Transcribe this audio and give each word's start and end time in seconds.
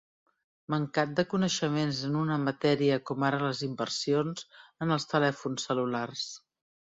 Mancat 0.73 1.11
de 1.19 1.25
coneixements 1.33 1.99
en 2.07 2.15
una 2.21 2.37
matèria 2.45 2.97
com 3.09 3.27
ara 3.29 3.41
les 3.43 3.61
inversions 3.69 4.49
en 4.87 4.95
els 4.97 5.05
telèfons 5.15 5.69
cel·lulars. 5.69 6.25